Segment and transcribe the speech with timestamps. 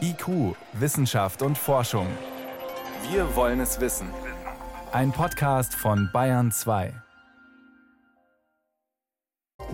[0.00, 2.06] IQ, Wissenschaft und Forschung.
[3.10, 4.08] Wir wollen es wissen.
[4.92, 6.92] Ein Podcast von Bayern 2.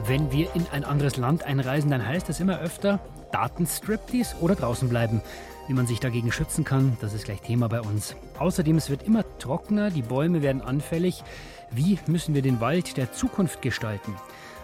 [0.05, 3.01] Wenn wir in ein anderes Land einreisen, dann heißt das immer öfter
[3.33, 5.23] Datenstriptease oder draußen bleiben.
[5.67, 8.15] Wie man sich dagegen schützen kann, das ist gleich Thema bei uns.
[8.39, 11.25] Außerdem, es wird immer trockener, die Bäume werden anfällig.
[11.71, 14.15] Wie müssen wir den Wald der Zukunft gestalten?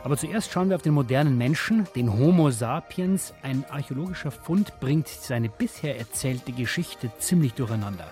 [0.05, 3.35] Aber zuerst schauen wir auf den modernen Menschen, den Homo sapiens.
[3.43, 8.09] Ein archäologischer Fund bringt seine bisher erzählte Geschichte ziemlich durcheinander.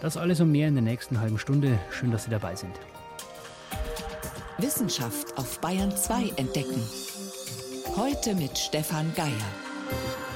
[0.00, 1.78] Das alles und mehr in der nächsten halben Stunde.
[1.90, 2.74] Schön, dass Sie dabei sind.
[4.58, 6.80] Wissenschaft auf Bayern 2 entdecken.
[7.96, 10.31] Heute mit Stefan Geier.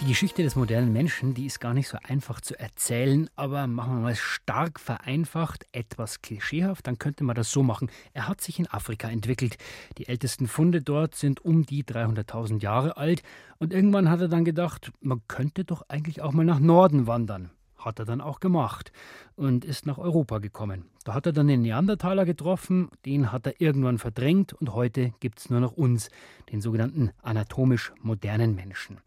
[0.00, 3.96] Die Geschichte des modernen Menschen, die ist gar nicht so einfach zu erzählen, aber machen
[3.96, 7.90] wir mal stark vereinfacht, etwas klischeehaft, dann könnte man das so machen.
[8.14, 9.58] Er hat sich in Afrika entwickelt.
[9.98, 13.22] Die ältesten Funde dort sind um die 300.000 Jahre alt
[13.58, 17.50] und irgendwann hat er dann gedacht, man könnte doch eigentlich auch mal nach Norden wandern.
[17.80, 18.92] Hat er dann auch gemacht
[19.36, 20.84] und ist nach Europa gekommen.
[21.04, 25.38] Da hat er dann den Neandertaler getroffen, den hat er irgendwann verdrängt und heute gibt
[25.38, 26.10] es nur noch uns,
[26.52, 28.98] den sogenannten anatomisch modernen Menschen.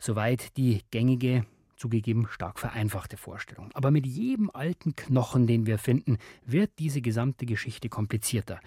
[0.00, 1.46] Soweit die gängige
[1.76, 3.70] zugegeben stark vereinfachte Vorstellung.
[3.74, 8.60] Aber mit jedem alten Knochen, den wir finden, wird diese gesamte Geschichte komplizierter.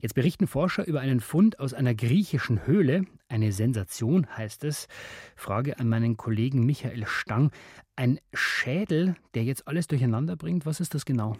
[0.00, 3.04] Jetzt berichten Forscher über einen Fund aus einer griechischen Höhle.
[3.28, 4.88] Eine Sensation heißt es.
[5.36, 7.50] Frage an meinen Kollegen Michael Stang.
[7.96, 11.36] Ein Schädel, der jetzt alles durcheinander bringt, was ist das genau?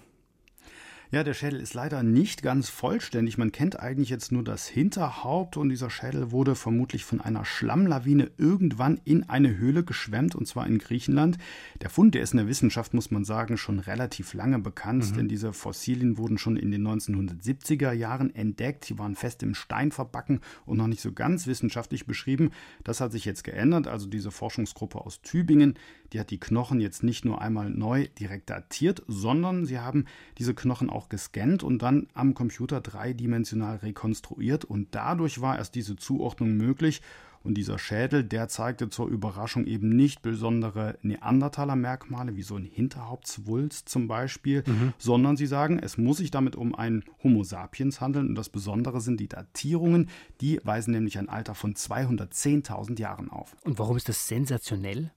[1.11, 3.39] Ja, der Schädel ist leider nicht ganz vollständig.
[3.39, 8.31] Man kennt eigentlich jetzt nur das Hinterhaupt und dieser Schädel wurde vermutlich von einer Schlammlawine
[8.37, 11.39] irgendwann in eine Höhle geschwemmt und zwar in Griechenland.
[11.81, 15.17] Der Fund, der ist in der Wissenschaft, muss man sagen, schon relativ lange bekannt, mhm.
[15.17, 18.89] denn diese Fossilien wurden schon in den 1970er Jahren entdeckt.
[18.89, 22.51] Die waren fest im Stein verbacken und noch nicht so ganz wissenschaftlich beschrieben.
[22.83, 23.87] Das hat sich jetzt geändert.
[23.87, 25.75] Also diese Forschungsgruppe aus Tübingen,
[26.15, 30.05] die hat die Knochen jetzt nicht nur einmal neu direkt datiert, sondern sie haben
[30.39, 35.97] diese Knochen auch gescannt und dann am Computer dreidimensional rekonstruiert und dadurch war erst diese
[35.97, 37.03] Zuordnung möglich.
[37.43, 43.87] Und dieser Schädel, der zeigte zur Überraschung eben nicht besondere Neandertaler-Merkmale, wie so ein Hinterhauptswulst
[43.87, 44.95] zum Beispiel, mhm.
[44.97, 48.29] sondern sie sagen, es muss sich damit um einen Homo sapiens handeln.
[48.29, 50.09] Und das Besondere sind die Datierungen,
[50.41, 53.55] die weisen nämlich ein Alter von 210.000 Jahren auf.
[53.63, 55.11] Und warum ist das sensationell?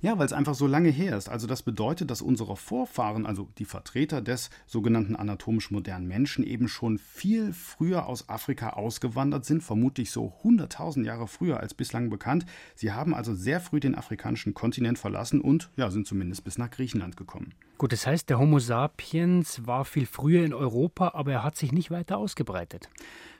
[0.00, 1.28] Ja, weil es einfach so lange her ist.
[1.28, 6.68] Also das bedeutet, dass unsere Vorfahren, also die Vertreter des sogenannten anatomisch modernen Menschen, eben
[6.68, 12.46] schon viel früher aus Afrika ausgewandert sind, vermutlich so 100.000 Jahre früher als bislang bekannt.
[12.74, 16.70] Sie haben also sehr früh den afrikanischen Kontinent verlassen und ja, sind zumindest bis nach
[16.70, 17.54] Griechenland gekommen.
[17.78, 21.72] Gut, das heißt, der Homo sapiens war viel früher in Europa, aber er hat sich
[21.72, 22.88] nicht weiter ausgebreitet.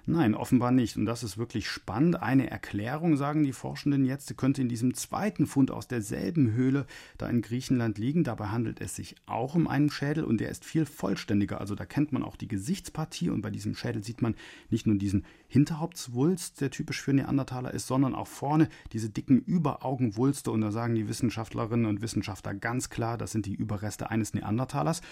[0.08, 0.96] Nein, offenbar nicht.
[0.96, 2.22] Und das ist wirklich spannend.
[2.22, 6.86] Eine Erklärung, sagen die Forschenden jetzt, könnte in diesem zweiten Fund aus derselben Höhle
[7.18, 8.22] da in Griechenland liegen.
[8.22, 11.60] Dabei handelt es sich auch um einen Schädel und der ist viel vollständiger.
[11.60, 14.36] Also da kennt man auch die Gesichtspartie und bei diesem Schädel sieht man
[14.70, 20.52] nicht nur diesen Hinterhauptswulst, der typisch für Neandertaler ist, sondern auch vorne diese dicken Überaugenwulste.
[20.52, 25.02] Und da sagen die Wissenschaftlerinnen und Wissenschaftler ganz klar, das sind die Überreste eines Neandertalers.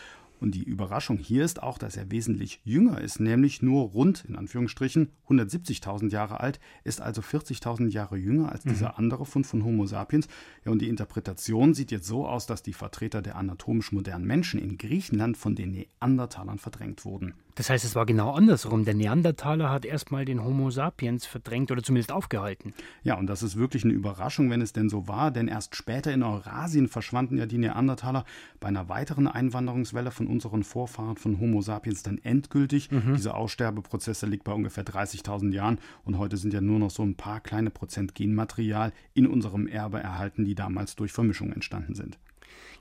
[0.45, 4.37] Und die Überraschung hier ist auch, dass er wesentlich jünger ist, nämlich nur rund, in
[4.37, 8.95] Anführungsstrichen, 170.000 Jahre alt, ist also 40.000 Jahre jünger als dieser mhm.
[8.97, 10.29] andere Fund von Homo sapiens.
[10.67, 14.61] Ja, und die Interpretation sieht jetzt so aus, dass die Vertreter der anatomisch modernen Menschen
[14.61, 17.33] in Griechenland von den Neandertalern verdrängt wurden.
[17.57, 18.85] Das heißt, es war genau andersrum.
[18.85, 22.75] Der Neandertaler hat erstmal den Homo sapiens verdrängt oder zumindest aufgehalten.
[23.05, 26.13] Ja, und das ist wirklich eine Überraschung, wenn es denn so war, denn erst später
[26.13, 28.25] in Eurasien verschwanden ja die Neandertaler
[28.59, 32.91] bei einer weiteren Einwanderungswelle von unseren Vorfahren von Homo sapiens dann endgültig.
[32.91, 33.15] Mhm.
[33.15, 37.15] Diese Aussterbeprozesse liegt bei ungefähr 30.000 Jahren und heute sind ja nur noch so ein
[37.15, 42.19] paar kleine Prozent Genmaterial in unserem Erbe erhalten, die damals durch Vermischung entstanden sind.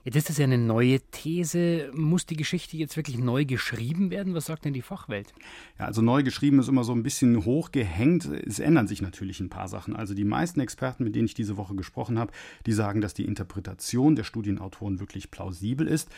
[0.04, 1.90] Jetzt ist das ja eine neue These.
[1.94, 4.34] Muss die Geschichte jetzt wirklich neu geschrieben werden?
[4.34, 5.32] Was sagt denn die Fachwelt?
[5.78, 8.26] Ja, also neu geschrieben ist immer so ein bisschen hochgehängt.
[8.26, 9.96] Es ändern sich natürlich ein paar Sachen.
[9.96, 12.32] Also die meisten Experten, mit denen ich diese Woche gesprochen habe,
[12.66, 16.10] die sagen, dass die Interpretation der Studienautoren wirklich plausibel ist.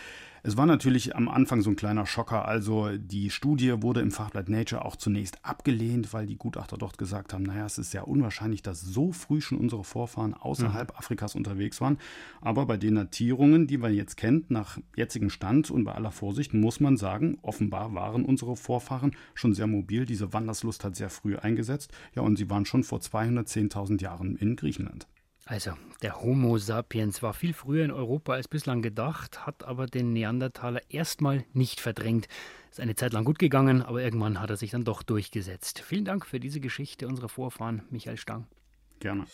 [0.47, 2.47] Es war natürlich am Anfang so ein kleiner Schocker.
[2.47, 7.33] Also die Studie wurde im Fachblatt Nature auch zunächst abgelehnt, weil die Gutachter dort gesagt
[7.33, 10.99] haben, naja, es ist sehr unwahrscheinlich, dass so früh schon unsere Vorfahren außerhalb mhm.
[10.99, 11.99] Afrikas unterwegs waren.
[12.41, 16.55] Aber bei den Datierungen, die man jetzt kennt, nach jetzigem Stand und bei aller Vorsicht,
[16.55, 20.05] muss man sagen, offenbar waren unsere Vorfahren schon sehr mobil.
[20.05, 21.91] Diese Wanderslust hat sehr früh eingesetzt.
[22.15, 25.09] Ja, und sie waren schon vor 210.000 Jahren in Griechenland.
[25.49, 30.13] Also, der Homo sapiens war viel früher in Europa als bislang gedacht, hat aber den
[30.13, 32.27] Neandertaler erstmal nicht verdrängt.
[32.69, 35.79] Ist eine Zeit lang gut gegangen, aber irgendwann hat er sich dann doch durchgesetzt.
[35.87, 38.49] Vielen Dank für diese Geschichte unserer Vorfahren, Michael Stang.
[38.99, 39.27] Gerne.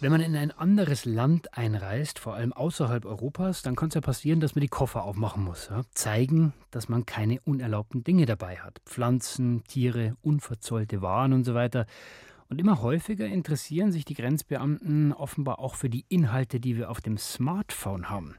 [0.00, 4.00] Wenn man in ein anderes Land einreist, vor allem außerhalb Europas, dann kann es ja
[4.00, 5.70] passieren, dass man die Koffer aufmachen muss.
[5.70, 5.82] Ja?
[5.92, 8.78] Zeigen, dass man keine unerlaubten Dinge dabei hat.
[8.86, 11.84] Pflanzen, Tiere, unverzollte Waren und so weiter.
[12.48, 17.00] Und immer häufiger interessieren sich die Grenzbeamten offenbar auch für die Inhalte, die wir auf
[17.00, 18.36] dem Smartphone haben.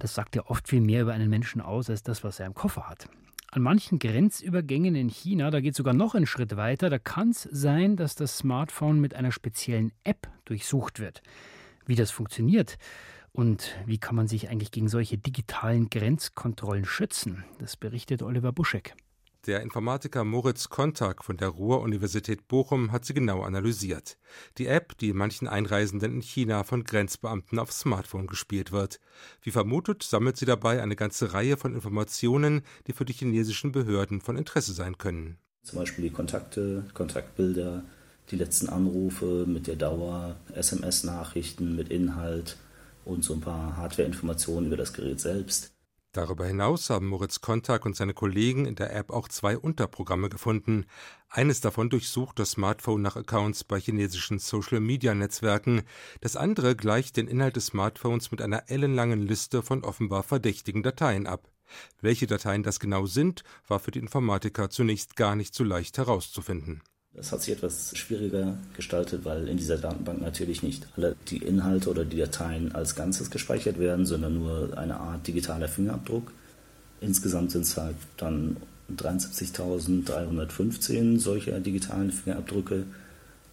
[0.00, 2.54] Das sagt ja oft viel mehr über einen Menschen aus als das, was er im
[2.54, 3.08] Koffer hat.
[3.52, 7.30] An manchen Grenzübergängen in China, da geht es sogar noch einen Schritt weiter, da kann
[7.30, 11.22] es sein, dass das Smartphone mit einer speziellen App durchsucht wird.
[11.86, 12.76] Wie das funktioniert
[13.32, 18.94] und wie kann man sich eigentlich gegen solche digitalen Grenzkontrollen schützen, das berichtet Oliver Buschek.
[19.44, 24.18] Der Informatiker Moritz Kontak von der Ruhr-Universität Bochum hat sie genau analysiert.
[24.58, 28.98] Die App, die manchen Einreisenden in China von Grenzbeamten aufs Smartphone gespielt wird.
[29.42, 34.20] Wie vermutet, sammelt sie dabei eine ganze Reihe von Informationen, die für die chinesischen Behörden
[34.20, 35.38] von Interesse sein können.
[35.62, 37.84] Zum Beispiel die Kontakte, Kontaktbilder,
[38.30, 42.56] die letzten Anrufe mit der Dauer, SMS-Nachrichten mit Inhalt
[43.04, 45.75] und so ein paar Hardware-Informationen über das Gerät selbst.
[46.16, 50.86] Darüber hinaus haben Moritz Kontak und seine Kollegen in der App auch zwei Unterprogramme gefunden.
[51.28, 55.82] Eines davon durchsucht das Smartphone nach Accounts bei chinesischen Social-Media-Netzwerken.
[56.22, 61.26] Das andere gleicht den Inhalt des Smartphones mit einer ellenlangen Liste von offenbar verdächtigen Dateien
[61.26, 61.50] ab.
[62.00, 66.80] Welche Dateien das genau sind, war für die Informatiker zunächst gar nicht so leicht herauszufinden.
[67.16, 71.88] Das hat sich etwas schwieriger gestaltet, weil in dieser Datenbank natürlich nicht alle die Inhalte
[71.88, 76.30] oder die Dateien als Ganzes gespeichert werden, sondern nur eine Art digitaler Fingerabdruck.
[77.00, 78.58] Insgesamt sind es halt dann
[78.94, 82.84] 73.315 solcher digitalen Fingerabdrücke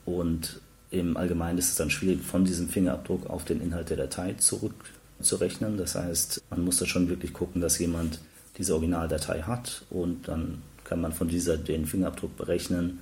[0.05, 0.59] und
[0.91, 5.77] im Allgemeinen ist es dann schwierig, von diesem Fingerabdruck auf den Inhalt der Datei zurückzurechnen.
[5.77, 8.19] Das heißt, man muss da schon wirklich gucken, dass jemand
[8.57, 12.99] diese Originaldatei hat und dann kann man von dieser den Fingerabdruck berechnen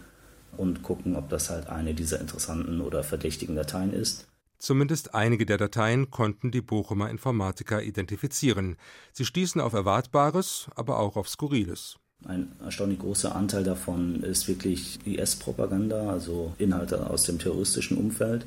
[0.58, 4.28] und gucken, ob das halt eine dieser interessanten oder verdächtigen Dateien ist.
[4.58, 8.78] Zumindest einige der Dateien konnten die Bochumer Informatiker identifizieren.
[9.12, 11.96] Sie stießen auf Erwartbares, aber auch auf Skurriles.
[12.26, 18.46] Ein erstaunlich großer Anteil davon ist wirklich IS-Propaganda, also Inhalte aus dem terroristischen Umfeld.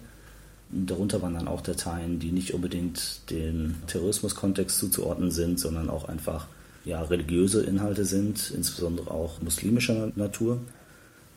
[0.71, 6.47] Darunter waren dann auch Dateien, die nicht unbedingt dem Terrorismuskontext zuzuordnen sind, sondern auch einfach
[6.85, 10.61] ja, religiöse Inhalte sind, insbesondere auch muslimischer Natur.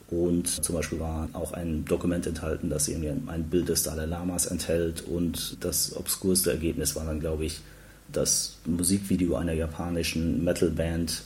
[0.09, 4.45] Und zum Beispiel war auch ein Dokument enthalten, das irgendwie ein Bild des Dalai Lamas
[4.45, 5.01] enthält.
[5.01, 7.59] Und das obskurste Ergebnis war dann, glaube ich,
[8.11, 11.23] das Musikvideo einer japanischen Metalband.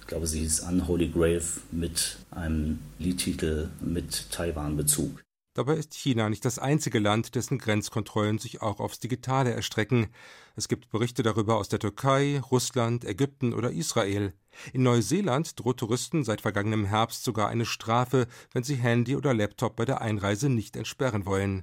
[0.00, 5.23] Ich glaube, sie hieß Unholy Grave mit einem Liedtitel mit Taiwan-Bezug.
[5.54, 10.08] Dabei ist China nicht das einzige Land, dessen Grenzkontrollen sich auch aufs Digitale erstrecken.
[10.56, 14.34] Es gibt Berichte darüber aus der Türkei, Russland, Ägypten oder Israel.
[14.72, 19.76] In Neuseeland droht Touristen seit vergangenem Herbst sogar eine Strafe, wenn sie Handy oder Laptop
[19.76, 21.62] bei der Einreise nicht entsperren wollen.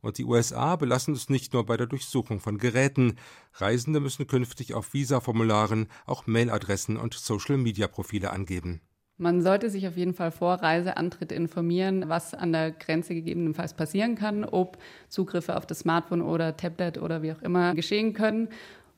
[0.00, 3.16] Und die USA belassen es nicht nur bei der Durchsuchung von Geräten.
[3.54, 8.80] Reisende müssen künftig auf Visaformularen auch Mailadressen und Social-Media-Profile angeben.
[9.16, 14.16] Man sollte sich auf jeden Fall vor Reiseantritt informieren, was an der Grenze gegebenenfalls passieren
[14.16, 14.76] kann, ob
[15.08, 18.48] Zugriffe auf das Smartphone oder Tablet oder wie auch immer geschehen können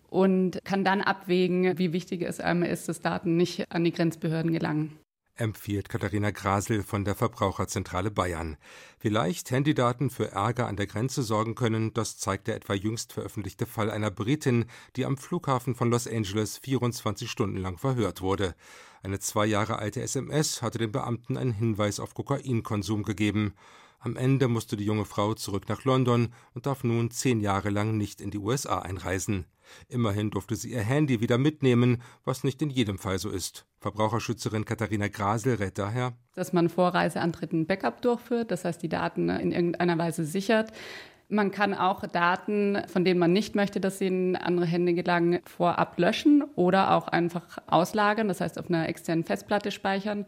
[0.09, 4.53] und kann dann abwägen, wie wichtig es einem ist, dass Daten nicht an die Grenzbehörden
[4.53, 4.99] gelangen
[5.37, 8.57] empfiehlt Katharina Grasel von der Verbraucherzentrale Bayern.
[8.99, 13.67] Vielleicht Handydaten für Ärger an der Grenze sorgen können, das zeigt der etwa jüngst veröffentlichte
[13.67, 14.67] Fall einer Britin,
[14.97, 18.55] die am Flughafen von Los Angeles 24 Stunden lang verhört wurde.
[19.03, 23.55] Eine zwei Jahre alte SMS hatte den Beamten einen Hinweis auf Kokainkonsum gegeben.
[23.99, 27.97] Am Ende musste die junge Frau zurück nach London und darf nun zehn Jahre lang
[27.97, 29.47] nicht in die USA einreisen.
[29.89, 33.67] Immerhin durfte sie ihr Handy wieder mitnehmen, was nicht in jedem Fall so ist.
[33.81, 38.89] Verbraucherschützerin Katharina Grasel rät daher, dass man vor Reiseantritt ein Backup durchführt, das heißt die
[38.89, 40.73] Daten in irgendeiner Weise sichert.
[41.29, 45.41] Man kann auch Daten, von denen man nicht möchte, dass sie in andere Hände gelangen,
[45.45, 50.25] vorab löschen oder auch einfach auslagern, das heißt auf einer externen Festplatte speichern.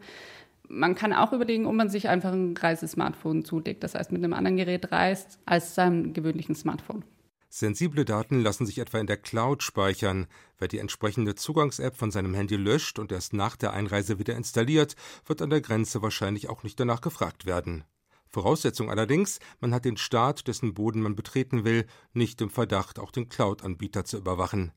[0.67, 4.33] Man kann auch überlegen, ob man sich einfach ein Reisesmartphone zulegt, das heißt mit einem
[4.33, 7.03] anderen Gerät reist als seinem gewöhnlichen Smartphone.
[7.51, 10.27] Sensible Daten lassen sich etwa in der Cloud speichern.
[10.59, 14.95] Wer die entsprechende Zugangs-App von seinem Handy löscht und erst nach der Einreise wieder installiert,
[15.25, 17.85] wird an der Grenze wahrscheinlich auch nicht danach gefragt werden.
[18.27, 23.09] Voraussetzung allerdings, man hat den Staat, dessen Boden man betreten will, nicht im Verdacht, auch
[23.09, 24.71] den Cloud-Anbieter zu überwachen.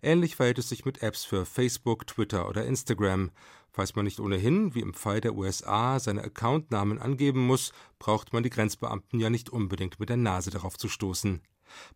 [0.00, 3.30] Ähnlich verhält es sich mit Apps für Facebook, Twitter oder Instagram.
[3.70, 8.42] Falls man nicht ohnehin, wie im Fall der USA, seine Accountnamen angeben muss, braucht man
[8.42, 11.42] die Grenzbeamten ja nicht unbedingt mit der Nase darauf zu stoßen.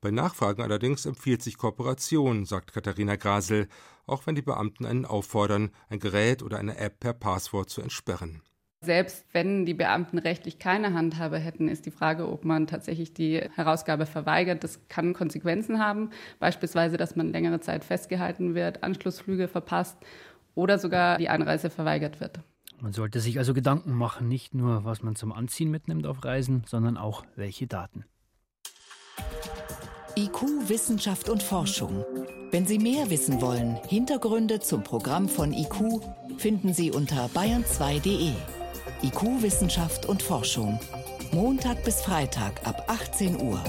[0.01, 3.69] Bei Nachfragen allerdings empfiehlt sich Kooperation, sagt Katharina Grasel,
[4.07, 8.43] auch wenn die Beamten einen auffordern, ein Gerät oder eine App per Passwort zu entsperren.
[8.85, 13.41] Selbst wenn die Beamten rechtlich keine Handhabe hätten, ist die Frage, ob man tatsächlich die
[13.55, 14.65] Herausgabe verweigert.
[14.65, 16.11] Das kann Konsequenzen haben,
[16.41, 19.99] beispielsweise, dass man längere Zeit festgehalten wird, Anschlussflüge verpasst
[20.55, 22.41] oder sogar die Einreise verweigert wird.
[22.81, 26.65] Man sollte sich also Gedanken machen, nicht nur, was man zum Anziehen mitnimmt auf Reisen,
[26.67, 28.05] sondern auch, welche Daten.
[30.17, 32.05] IQ, Wissenschaft und Forschung.
[32.51, 36.03] Wenn Sie mehr wissen wollen, Hintergründe zum Programm von IQ
[36.37, 38.33] finden Sie unter bayern2.de.
[39.03, 40.79] IQ, Wissenschaft und Forschung.
[41.33, 43.63] Montag bis Freitag ab 18 Uhr.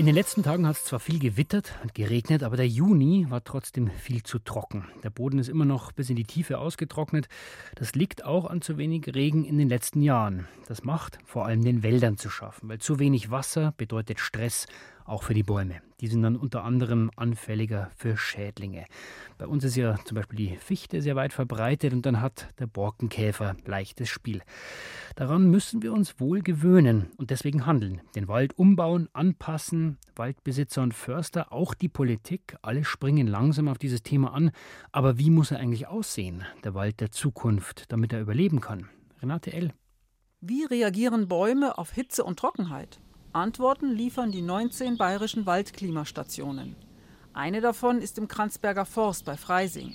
[0.00, 3.44] In den letzten Tagen hat es zwar viel gewittert und geregnet, aber der Juni war
[3.44, 4.86] trotzdem viel zu trocken.
[5.02, 7.28] Der Boden ist immer noch bis in die Tiefe ausgetrocknet.
[7.74, 10.48] Das liegt auch an zu wenig Regen in den letzten Jahren.
[10.68, 14.66] Das macht vor allem den Wäldern zu schaffen, weil zu wenig Wasser bedeutet Stress
[15.10, 15.82] auch für die Bäume.
[16.00, 18.86] Die sind dann unter anderem anfälliger für Schädlinge.
[19.36, 22.66] Bei uns ist ja zum Beispiel die Fichte sehr weit verbreitet und dann hat der
[22.66, 24.42] Borkenkäfer leichtes Spiel.
[25.16, 28.00] Daran müssen wir uns wohl gewöhnen und deswegen handeln.
[28.14, 34.02] Den Wald umbauen, anpassen, Waldbesitzer und Förster, auch die Politik, alle springen langsam auf dieses
[34.02, 34.52] Thema an.
[34.92, 38.88] Aber wie muss er eigentlich aussehen, der Wald der Zukunft, damit er überleben kann?
[39.20, 39.72] Renate L.
[40.40, 43.00] Wie reagieren Bäume auf Hitze und Trockenheit?
[43.32, 46.74] Antworten liefern die 19 bayerischen Waldklimastationen.
[47.32, 49.94] Eine davon ist im Kranzberger Forst bei Freising.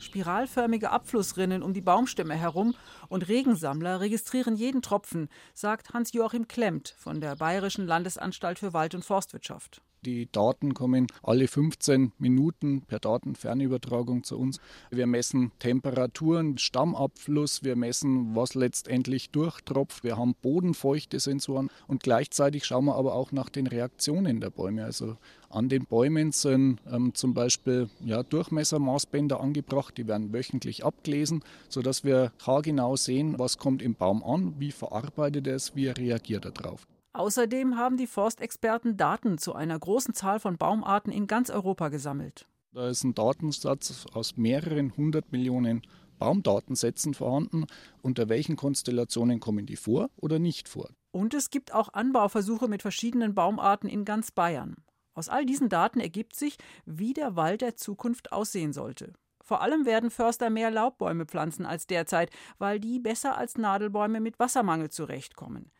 [0.00, 2.74] Spiralförmige Abflussrinnen um die Baumstämme herum
[3.10, 9.04] und Regensammler registrieren jeden Tropfen, sagt Hans-Joachim Klemmt von der Bayerischen Landesanstalt für Wald- und
[9.04, 9.82] Forstwirtschaft.
[10.04, 14.60] Die Daten kommen alle 15 Minuten per Datenfernübertragung zu uns.
[14.90, 20.04] Wir messen Temperaturen, Stammabfluss, wir messen, was letztendlich durchtropft.
[20.04, 24.84] Wir haben bodenfeuchte Sensoren und gleichzeitig schauen wir aber auch nach den Reaktionen der Bäume.
[24.84, 25.16] Also
[25.50, 32.04] an den Bäumen sind ähm, zum Beispiel ja, Durchmessermaßbänder angebracht, die werden wöchentlich abgelesen, sodass
[32.04, 36.52] wir haargenau sehen, was kommt im Baum an, wie verarbeitet er es, wie reagiert er
[36.52, 36.86] darauf.
[37.12, 42.46] Außerdem haben die Forstexperten Daten zu einer großen Zahl von Baumarten in ganz Europa gesammelt.
[42.72, 45.82] Da ist ein Datensatz aus mehreren hundert Millionen
[46.18, 47.66] Baumdatensätzen vorhanden.
[48.02, 50.90] Unter welchen Konstellationen kommen die vor oder nicht vor?
[51.10, 54.76] Und es gibt auch Anbauversuche mit verschiedenen Baumarten in ganz Bayern.
[55.14, 59.14] Aus all diesen Daten ergibt sich, wie der Wald der Zukunft aussehen sollte.
[59.42, 64.38] Vor allem werden Förster mehr Laubbäume pflanzen als derzeit, weil die besser als Nadelbäume mit
[64.38, 65.72] Wassermangel zurechtkommen.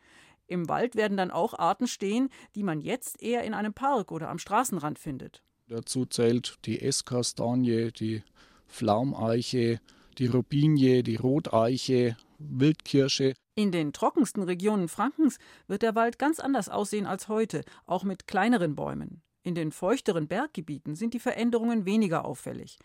[0.49, 4.29] Im Wald werden dann auch Arten stehen, die man jetzt eher in einem Park oder
[4.29, 5.43] am Straßenrand findet.
[5.67, 8.23] Dazu zählt die Esskastanie, die
[8.67, 9.79] Pflaumeiche,
[10.17, 13.35] die Robinie, die Roteiche, Wildkirsche.
[13.53, 15.37] In den trockensten Regionen Frankens
[15.67, 19.21] wird der Wald ganz anders aussehen als heute, auch mit kleineren Bäumen.
[19.43, 22.79] In den feuchteren Berggebieten sind die Veränderungen weniger auffällig.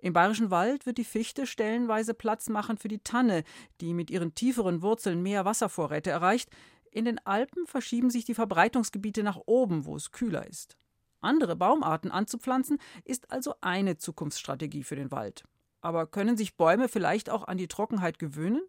[0.00, 3.42] Im Bayerischen Wald wird die Fichte stellenweise Platz machen für die Tanne,
[3.80, 6.50] die mit ihren tieferen Wurzeln mehr Wasservorräte erreicht,
[6.98, 10.76] in den Alpen verschieben sich die Verbreitungsgebiete nach oben, wo es kühler ist.
[11.20, 15.44] Andere Baumarten anzupflanzen ist also eine Zukunftsstrategie für den Wald.
[15.80, 18.62] Aber können sich Bäume vielleicht auch an die Trockenheit gewöhnen?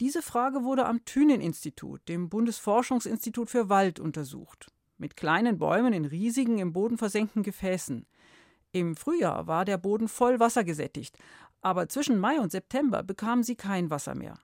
[0.00, 4.68] Diese Frage wurde am Thünen-Institut, dem Bundesforschungsinstitut für Wald, untersucht.
[4.96, 8.06] Mit kleinen Bäumen in riesigen, im Boden versenkten Gefäßen.
[8.72, 11.18] Im Frühjahr war der Boden voll Wasser gesättigt,
[11.60, 14.38] aber zwischen Mai und September bekamen sie kein Wasser mehr.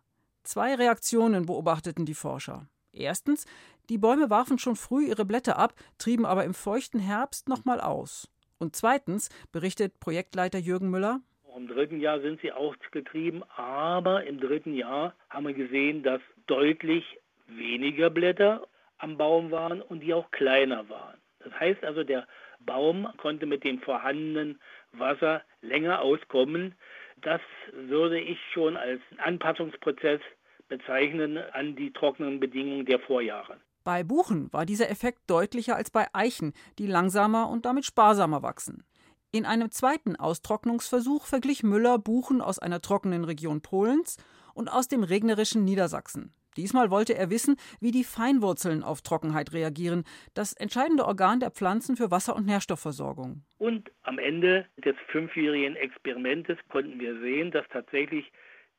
[0.45, 2.69] Zwei Reaktionen beobachteten die Forscher.
[2.92, 3.47] Erstens,
[3.88, 8.28] die Bäume warfen schon früh ihre Blätter ab, trieben aber im feuchten Herbst nochmal aus.
[8.59, 11.21] Und zweitens, berichtet Projektleiter Jürgen Müller,
[11.59, 16.21] im dritten Jahr sind sie auch getrieben, aber im dritten Jahr haben wir gesehen, dass
[16.47, 17.04] deutlich
[17.49, 18.68] weniger Blätter
[18.99, 21.18] am Baum waren und die auch kleiner waren.
[21.40, 22.28] Das heißt also, der
[22.61, 24.61] Baum konnte mit dem vorhandenen
[24.92, 26.76] Wasser länger auskommen.
[27.23, 27.40] Das
[27.73, 30.21] würde ich schon als Anpassungsprozess
[30.68, 33.58] bezeichnen an die trockenen Bedingungen der Vorjahre.
[33.84, 38.84] Bei Buchen war dieser Effekt deutlicher als bei Eichen, die langsamer und damit sparsamer wachsen.
[39.30, 44.16] In einem zweiten Austrocknungsversuch verglich Müller Buchen aus einer trockenen Region Polens
[44.54, 46.32] und aus dem regnerischen Niedersachsen.
[46.56, 51.96] Diesmal wollte er wissen, wie die Feinwurzeln auf Trockenheit reagieren, das entscheidende Organ der Pflanzen
[51.96, 53.44] für Wasser- und Nährstoffversorgung.
[53.58, 58.32] Und am Ende des fünfjährigen Experimentes konnten wir sehen, dass tatsächlich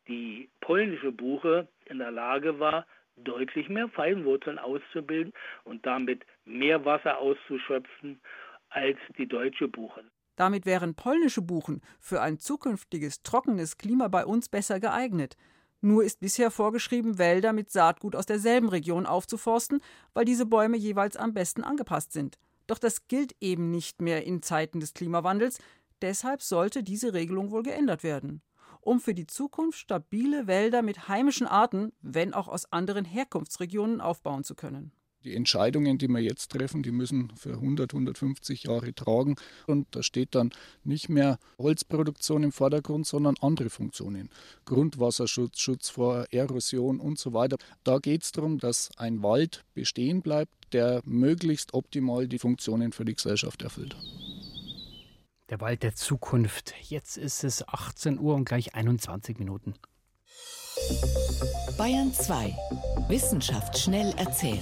[0.09, 2.85] die polnische Buche in der Lage war,
[3.15, 8.19] deutlich mehr Feinwurzeln auszubilden und damit mehr Wasser auszuschöpfen
[8.69, 10.03] als die deutsche Buche.
[10.35, 15.35] Damit wären polnische Buchen für ein zukünftiges trockenes Klima bei uns besser geeignet.
[15.81, 19.81] Nur ist bisher vorgeschrieben, Wälder mit Saatgut aus derselben Region aufzuforsten,
[20.13, 22.37] weil diese Bäume jeweils am besten angepasst sind.
[22.67, 25.59] Doch das gilt eben nicht mehr in Zeiten des Klimawandels,
[26.01, 28.41] deshalb sollte diese Regelung wohl geändert werden.
[28.81, 34.43] Um für die Zukunft stabile Wälder mit heimischen Arten, wenn auch aus anderen Herkunftsregionen, aufbauen
[34.43, 34.91] zu können.
[35.25, 39.35] Die Entscheidungen, die wir jetzt treffen, die müssen für 100, 150 Jahre tragen.
[39.67, 40.51] Und da steht dann
[40.85, 44.29] nicht mehr Holzproduktion im Vordergrund, sondern andere Funktionen.
[44.63, 47.57] Grundwasserschutz, Schutz vor Erosion und so weiter.
[47.83, 53.03] Da geht es darum, dass ein Wald bestehen bleibt, der möglichst optimal die Funktionen für
[53.03, 53.97] die Gesellschaft erfüllt.
[55.49, 56.75] Der Wald der Zukunft.
[56.81, 59.73] Jetzt ist es 18 Uhr und gleich 21 Minuten.
[61.75, 62.55] Bayern 2.
[63.07, 64.59] Wissenschaft schnell erzählt.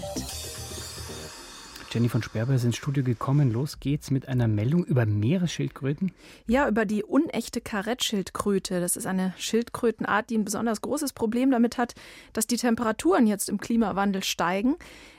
[1.91, 3.51] Jenny von Sperber ist ins Studio gekommen.
[3.51, 6.11] Los geht's mit einer Meldung über Meeresschildkröten.
[6.45, 8.79] Ja, über die unechte Karettschildkröte.
[8.79, 11.95] Das ist eine Schildkrötenart, die ein besonders großes Problem damit hat,
[12.33, 14.75] dass die Temperaturen jetzt im Klimawandel steigen.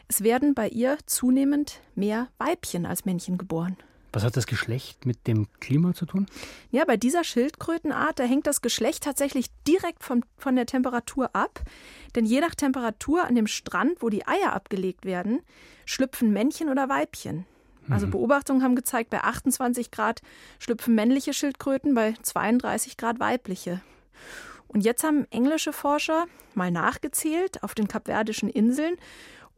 [0.08, 3.76] Es werden bei ihr zunehmend mehr Weibchen als Männchen geboren.
[4.18, 6.26] Was hat das Geschlecht mit dem Klima zu tun?
[6.72, 11.60] Ja, bei dieser Schildkrötenart, da hängt das Geschlecht tatsächlich direkt von, von der Temperatur ab.
[12.16, 15.38] Denn je nach Temperatur an dem Strand, wo die Eier abgelegt werden,
[15.84, 17.46] schlüpfen Männchen oder Weibchen.
[17.88, 18.10] Also mhm.
[18.10, 20.20] Beobachtungen haben gezeigt, bei 28 Grad
[20.58, 23.82] schlüpfen männliche Schildkröten, bei 32 Grad weibliche.
[24.66, 28.96] Und jetzt haben englische Forscher mal nachgezählt auf den Kapverdischen Inseln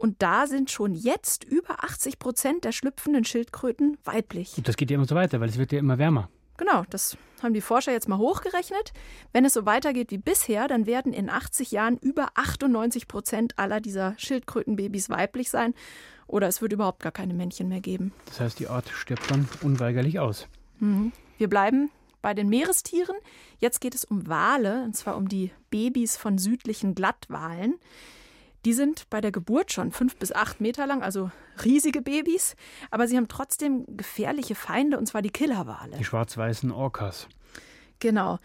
[0.00, 4.57] und da sind schon jetzt über 80 Prozent der schlüpfenden Schildkröten weiblich.
[4.57, 6.30] Und das geht ja immer so weiter, weil es wird ja immer wärmer.
[6.57, 8.95] Genau, das haben die Forscher jetzt mal hochgerechnet.
[9.33, 13.80] Wenn es so weitergeht wie bisher, dann werden in 80 Jahren über 98 Prozent aller
[13.80, 15.75] dieser Schildkrötenbabys weiblich sein.
[16.26, 18.12] Oder es wird überhaupt gar keine Männchen mehr geben.
[18.25, 20.47] Das heißt, die Art stirbt dann unweigerlich aus.
[20.78, 21.12] Mhm.
[21.37, 21.90] Wir bleiben
[22.23, 23.16] bei den Meerestieren.
[23.59, 27.75] Jetzt geht es um Wale, und zwar um die Babys von südlichen Glattwalen.
[28.64, 31.31] Die sind bei der Geburt schon fünf bis acht Meter lang, also
[31.64, 32.57] riesige Babys,
[32.90, 35.97] aber sie haben trotzdem gefährliche Feinde, und zwar die Killerwale.
[35.97, 37.26] Die schwarz-weißen Orcas.
[38.00, 38.39] Genau.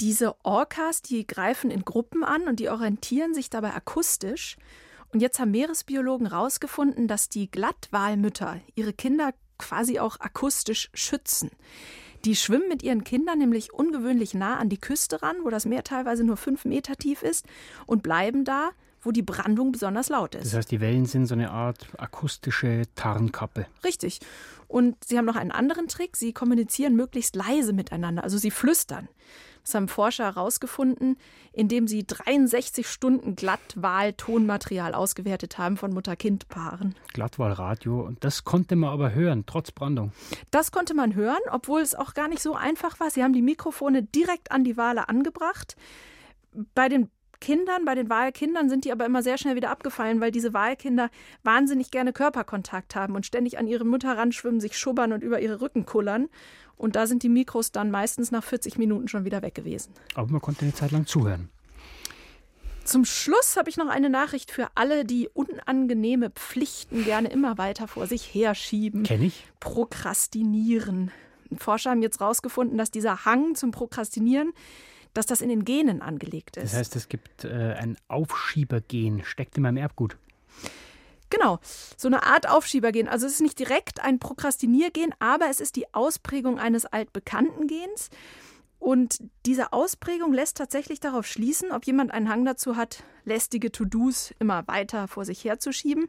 [0.00, 4.56] Diese Orcas, die greifen in Gruppen an und die orientieren sich dabei akustisch.
[5.12, 11.50] Und jetzt haben Meeresbiologen herausgefunden, dass die Glattwalmütter ihre Kinder quasi auch akustisch schützen.
[12.24, 15.84] Die schwimmen mit ihren Kindern nämlich ungewöhnlich nah an die Küste ran, wo das Meer
[15.84, 17.46] teilweise nur fünf Meter tief ist,
[17.86, 18.70] und bleiben da,
[19.02, 20.46] wo die Brandung besonders laut ist.
[20.46, 23.66] Das heißt, die Wellen sind so eine Art akustische Tarnkappe.
[23.84, 24.20] Richtig.
[24.68, 26.16] Und sie haben noch einen anderen Trick.
[26.16, 29.08] Sie kommunizieren möglichst leise miteinander, also sie flüstern.
[29.64, 31.16] Das haben Forscher herausgefunden,
[31.52, 36.96] indem sie 63 Stunden Glattwahl-Tonmaterial ausgewertet haben von Mutter-Kind-Paaren.
[37.12, 40.12] Glattwahlradio, und das konnte man aber hören, trotz Brandung.
[40.50, 43.10] Das konnte man hören, obwohl es auch gar nicht so einfach war.
[43.10, 45.76] Sie haben die Mikrofone direkt an die Wale angebracht.
[46.74, 47.08] Bei den
[47.42, 51.10] Kindern, bei den Wahlkindern sind die aber immer sehr schnell wieder abgefallen, weil diese Wahlkinder
[51.42, 55.60] wahnsinnig gerne Körperkontakt haben und ständig an ihre Mutter ranschwimmen, sich schubbern und über ihre
[55.60, 56.28] Rücken kullern.
[56.76, 59.92] Und da sind die Mikros dann meistens nach 40 Minuten schon wieder weg gewesen.
[60.14, 61.48] Aber man konnte eine Zeit lang zuhören.
[62.84, 67.88] Zum Schluss habe ich noch eine Nachricht für alle, die unangenehme Pflichten gerne immer weiter
[67.88, 69.02] vor sich herschieben.
[69.02, 69.48] Kenn ich.
[69.58, 71.10] Prokrastinieren.
[71.58, 74.52] Forscher haben jetzt herausgefunden, dass dieser Hang zum Prokrastinieren
[75.14, 76.72] dass das in den Genen angelegt ist.
[76.72, 80.16] Das heißt, es gibt äh, ein Aufschiebergen, steckt in meinem Erbgut.
[81.30, 81.60] Genau,
[81.96, 83.08] so eine Art Aufschiebergen.
[83.08, 88.10] Also es ist nicht direkt ein Prokrastiniergen, aber es ist die Ausprägung eines altbekannten Gens.
[88.78, 94.34] Und diese Ausprägung lässt tatsächlich darauf schließen, ob jemand einen Hang dazu hat, lästige To-Dos
[94.40, 96.08] immer weiter vor sich herzuschieben.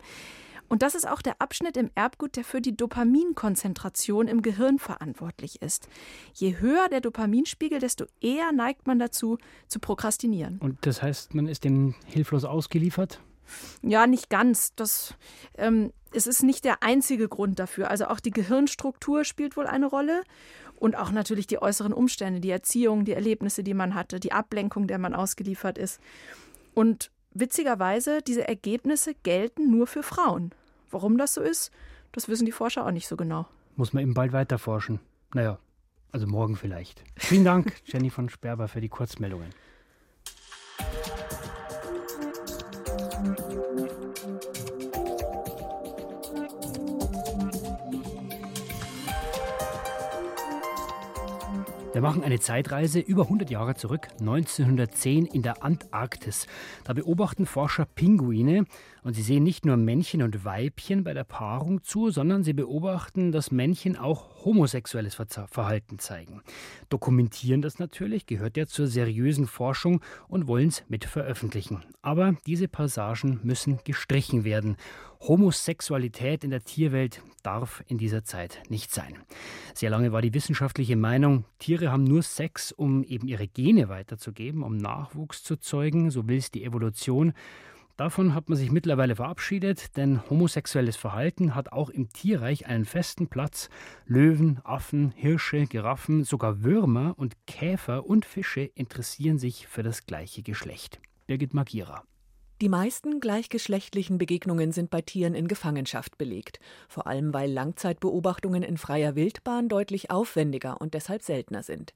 [0.69, 5.62] Und das ist auch der Abschnitt im Erbgut, der für die Dopaminkonzentration im Gehirn verantwortlich
[5.62, 5.88] ist.
[6.34, 10.58] Je höher der Dopaminspiegel, desto eher neigt man dazu, zu prokrastinieren.
[10.60, 13.19] Und das heißt, man ist dem hilflos ausgeliefert?
[13.82, 14.73] Ja, nicht ganz.
[14.76, 15.15] Das,
[15.58, 17.89] ähm, es ist nicht der einzige Grund dafür.
[17.89, 20.23] Also auch die Gehirnstruktur spielt wohl eine Rolle.
[20.80, 24.88] Und auch natürlich die äußeren Umstände, die Erziehung, die Erlebnisse, die man hatte, die Ablenkung,
[24.88, 25.99] der man ausgeliefert ist.
[26.73, 30.52] Und witzigerweise, diese Ergebnisse gelten nur für Frauen.
[30.89, 31.72] Warum das so ist,
[32.12, 33.48] das wissen die Forscher auch nicht so genau.
[33.76, 35.00] Muss man eben bald weiter forschen.
[35.34, 35.58] Naja,
[36.12, 37.04] also morgen vielleicht.
[37.17, 39.50] Vielen Dank, Jenny von Sperber, für die Kurzmeldungen.
[51.93, 56.47] Wir machen eine Zeitreise über 100 Jahre zurück, 1910 in der Antarktis.
[56.86, 58.65] Da beobachten Forscher Pinguine
[59.04, 63.32] und sie sehen nicht nur Männchen und Weibchen bei der Paarung zu, sondern sie beobachten,
[63.32, 65.16] dass Männchen auch homosexuelles
[65.50, 66.42] Verhalten zeigen.
[66.89, 71.84] Dokumentieren das natürlich, gehört ja zur seriösen Forschung und wollen es mit veröffentlichen.
[72.02, 74.78] Aber diese Passagen müssen gestrichen werden.
[75.22, 79.20] Homosexualität in der Tierwelt darf in dieser Zeit nicht sein.
[79.74, 84.63] Sehr lange war die wissenschaftliche Meinung, Tiere haben nur Sex, um eben ihre Gene weiterzugeben,
[84.63, 87.34] um Nachwuchs zu zeugen, so will es die Evolution.
[87.95, 93.27] Davon hat man sich mittlerweile verabschiedet, denn homosexuelles Verhalten hat auch im Tierreich einen festen
[93.27, 93.69] Platz.
[94.08, 100.41] Löwen, Affen, Hirsche, Giraffen, sogar Würmer und Käfer und Fische interessieren sich für das gleiche
[100.41, 100.99] Geschlecht.
[101.27, 102.03] Birgit Magira.
[102.62, 108.77] Die meisten gleichgeschlechtlichen Begegnungen sind bei Tieren in Gefangenschaft belegt, vor allem weil Langzeitbeobachtungen in
[108.77, 111.93] freier Wildbahn deutlich aufwendiger und deshalb seltener sind.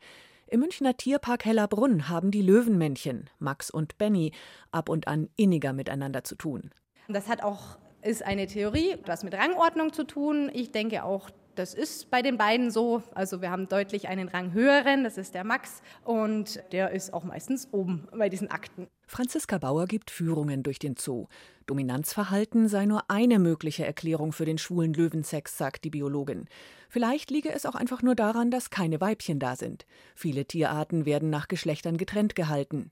[0.49, 4.31] Im Münchner Tierpark Hellerbrunn haben die Löwenmännchen, Max und Benny,
[4.71, 6.71] ab und an inniger miteinander zu tun.
[7.09, 10.49] Das hat auch ist eine Theorie, was mit Rangordnung zu tun.
[10.53, 13.01] Ich denke auch, das ist bei den beiden so.
[13.13, 17.23] Also wir haben deutlich einen Rang höheren, das ist der Max und der ist auch
[17.23, 18.87] meistens oben bei diesen Akten.
[19.07, 21.27] Franziska Bauer gibt Führungen durch den Zoo.
[21.65, 26.45] Dominanzverhalten sei nur eine mögliche Erklärung für den schwulen Löwensex, sagt die Biologin.
[26.89, 29.85] Vielleicht liege es auch einfach nur daran, dass keine Weibchen da sind.
[30.15, 32.91] Viele Tierarten werden nach Geschlechtern getrennt gehalten.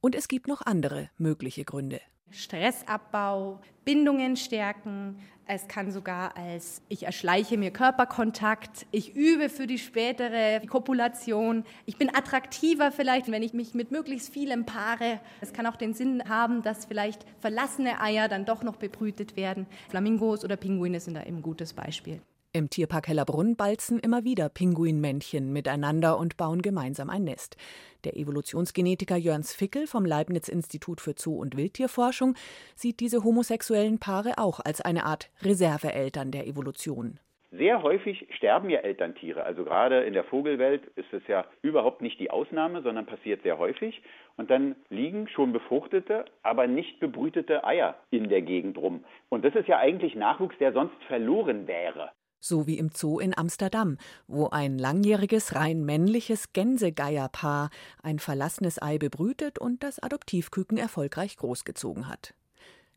[0.00, 2.00] Und es gibt noch andere mögliche Gründe.
[2.30, 5.18] Stressabbau, Bindungen stärken.
[5.46, 11.96] Es kann sogar als ich erschleiche mir Körperkontakt, ich übe für die spätere Kopulation, ich
[11.96, 15.20] bin attraktiver vielleicht, wenn ich mich mit möglichst vielen paare.
[15.40, 19.66] Es kann auch den Sinn haben, dass vielleicht verlassene Eier dann doch noch bebrütet werden.
[19.88, 22.20] Flamingos oder Pinguine sind da eben ein gutes Beispiel.
[22.56, 27.58] Im Tierpark Hellerbrunn balzen immer wieder Pinguinmännchen miteinander und bauen gemeinsam ein Nest.
[28.04, 32.34] Der Evolutionsgenetiker Jörns Fickel vom Leibniz-Institut für Zoo- und Wildtierforschung
[32.74, 37.20] sieht diese homosexuellen Paare auch als eine Art Reserveeltern der Evolution.
[37.50, 39.44] Sehr häufig sterben ja Elterntiere.
[39.44, 43.58] Also gerade in der Vogelwelt ist es ja überhaupt nicht die Ausnahme, sondern passiert sehr
[43.58, 44.00] häufig.
[44.38, 49.04] Und dann liegen schon befruchtete, aber nicht bebrütete Eier in der Gegend rum.
[49.28, 52.12] Und das ist ja eigentlich Nachwuchs, der sonst verloren wäre
[52.46, 57.70] so wie im Zoo in Amsterdam, wo ein langjähriges rein männliches Gänsegeierpaar
[58.02, 62.34] ein verlassenes Ei bebrütet und das Adoptivküken erfolgreich großgezogen hat.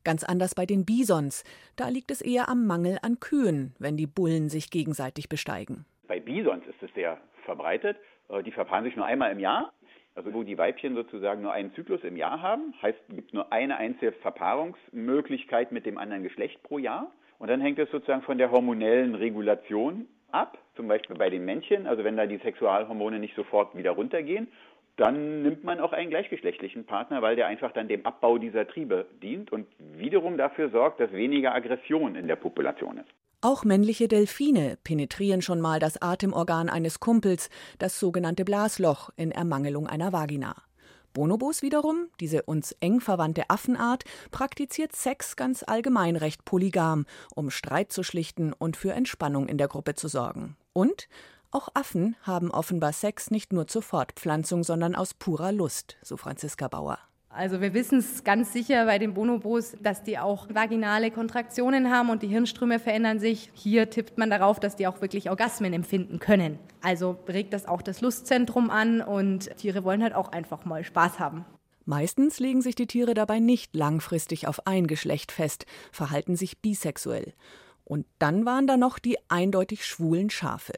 [0.04, 1.44] Ganz anders bei den Bisons,
[1.76, 5.86] da liegt es eher am Mangel an Kühen, wenn die Bullen sich gegenseitig besteigen.
[6.08, 7.98] Bei Bisons ist es sehr verbreitet.
[8.30, 9.74] Äh, die verpaaren sich nur einmal im Jahr.
[10.16, 13.54] Also wo die Weibchen sozusagen nur einen Zyklus im Jahr haben, heißt es gibt nur
[13.54, 17.12] eine einzige Verpaarungsmöglichkeit mit dem anderen Geschlecht pro Jahr.
[17.39, 21.88] Und dann hängt es sozusagen von der hormonellen Regulation ab, zum Beispiel bei den Männchen,
[21.88, 24.47] also wenn da die Sexualhormone nicht sofort wieder runtergehen,
[24.97, 29.06] dann nimmt man auch einen gleichgeschlechtlichen Partner, weil der einfach dann dem Abbau dieser Triebe
[29.23, 33.10] dient und wiederum dafür sorgt, dass weniger Aggression in der Population ist.
[33.41, 39.88] Auch männliche Delfine penetrieren schon mal das Atemorgan eines Kumpels, das sogenannte Blasloch, in Ermangelung
[39.88, 40.56] einer Vagina.
[41.13, 47.91] Bonobos wiederum, diese uns eng verwandte Affenart, praktiziert Sex ganz allgemein recht polygam, um Streit
[47.91, 50.56] zu schlichten und für Entspannung in der Gruppe zu sorgen.
[50.74, 51.10] Und
[51.52, 56.67] auch Affen haben offenbar Sex nicht nur zur Fortpflanzung, sondern aus purer Lust, so Franziska
[56.67, 57.00] Bauer.
[57.32, 62.10] Also wir wissen es ganz sicher bei den Bonobos, dass die auch vaginale Kontraktionen haben
[62.10, 63.52] und die Hirnströme verändern sich.
[63.54, 66.58] Hier tippt man darauf, dass die auch wirklich Orgasmen empfinden können.
[66.82, 71.20] Also regt das auch das Lustzentrum an und Tiere wollen halt auch einfach mal Spaß
[71.20, 71.46] haben.
[71.86, 77.34] Meistens legen sich die Tiere dabei nicht langfristig auf ein Geschlecht fest, verhalten sich bisexuell.
[77.84, 80.74] Und dann waren da noch die eindeutig schwulen Schafe.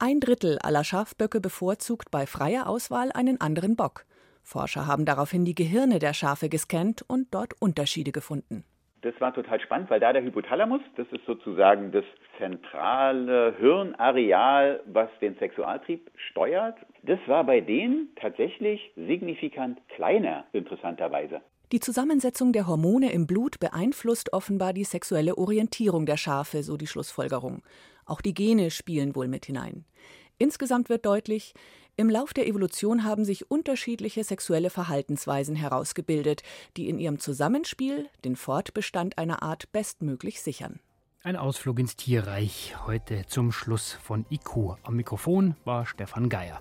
[0.00, 4.06] Ein Drittel aller Schafböcke bevorzugt bei freier Auswahl einen anderen Bock.
[4.44, 8.64] Forscher haben daraufhin die Gehirne der Schafe gescannt und dort Unterschiede gefunden.
[9.00, 12.04] Das war total spannend, weil da der Hypothalamus, das ist sozusagen das
[12.38, 21.42] zentrale Hirnareal, was den Sexualtrieb steuert, das war bei denen tatsächlich signifikant kleiner, interessanterweise.
[21.72, 26.86] Die Zusammensetzung der Hormone im Blut beeinflusst offenbar die sexuelle Orientierung der Schafe, so die
[26.86, 27.62] Schlussfolgerung.
[28.06, 29.84] Auch die Gene spielen wohl mit hinein.
[30.38, 31.54] Insgesamt wird deutlich,
[31.96, 36.42] im Lauf der Evolution haben sich unterschiedliche sexuelle Verhaltensweisen herausgebildet,
[36.76, 40.80] die in ihrem Zusammenspiel den Fortbestand einer Art bestmöglich sichern.
[41.22, 44.76] Ein Ausflug ins Tierreich heute zum Schluss von IQ.
[44.82, 46.60] Am Mikrofon war Stefan Geier.